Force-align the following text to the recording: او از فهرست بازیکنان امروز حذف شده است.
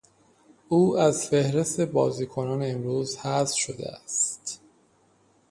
او 0.69 0.97
از 0.97 1.27
فهرست 1.27 1.81
بازیکنان 1.81 2.63
امروز 2.63 3.17
حذف 3.17 3.55
شده 3.57 3.87
است. 3.89 4.59